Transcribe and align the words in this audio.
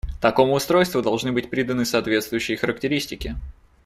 Такому 0.19 0.53
устройству 0.53 1.03
должны 1.03 1.31
быть 1.31 1.51
приданы 1.51 1.85
соответствующие 1.85 2.57
характеристики. 2.57 3.35